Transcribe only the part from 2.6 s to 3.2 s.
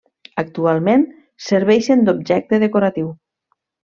decoratiu.